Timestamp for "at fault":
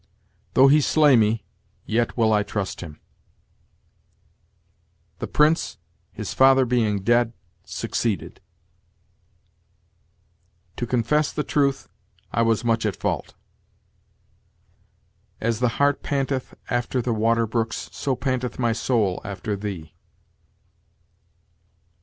12.83-13.35